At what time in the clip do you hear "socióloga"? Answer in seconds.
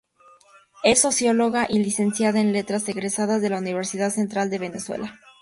1.01-1.67